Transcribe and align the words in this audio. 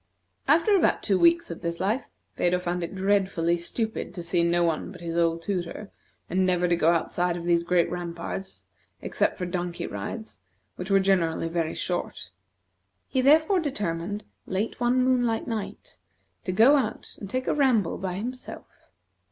After 0.47 0.75
about 0.75 1.03
two 1.03 1.19
weeks 1.19 1.51
of 1.51 1.61
this 1.61 1.79
life 1.79 2.09
Phedo 2.35 2.57
found 2.57 2.81
it 2.83 2.95
dreadfully 2.95 3.55
stupid 3.55 4.15
to 4.15 4.23
see 4.23 4.41
no 4.41 4.63
one 4.63 4.91
but 4.91 4.99
his 5.01 5.15
old 5.15 5.43
tutor, 5.43 5.91
and 6.27 6.43
never 6.43 6.67
to 6.67 6.75
go 6.75 6.89
outside 6.91 7.37
of 7.37 7.43
these 7.43 7.61
great 7.61 7.87
ramparts 7.87 8.65
except 9.03 9.37
for 9.37 9.45
donkey 9.45 9.85
rides, 9.85 10.41
which 10.75 10.89
were 10.89 10.99
generally 10.99 11.49
very 11.49 11.75
short. 11.75 12.31
He 13.09 13.21
therefore 13.21 13.59
determined, 13.59 14.23
late 14.47 14.79
one 14.79 15.03
moonlight 15.03 15.45
night, 15.47 15.99
to 16.45 16.51
go 16.51 16.77
out 16.77 17.15
and 17.19 17.29
take 17.29 17.45
a 17.45 17.53
ramble 17.53 17.99
by 17.99 18.15
himself. 18.15 18.87